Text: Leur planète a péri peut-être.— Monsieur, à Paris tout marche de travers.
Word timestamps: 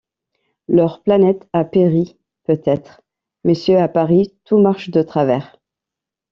Leur 0.67 1.03
planète 1.03 1.47
a 1.53 1.63
péri 1.63 2.17
peut-être.— 2.45 3.03
Monsieur, 3.43 3.77
à 3.77 3.87
Paris 3.87 4.33
tout 4.45 4.57
marche 4.57 4.89
de 4.89 5.03
travers. 5.03 5.59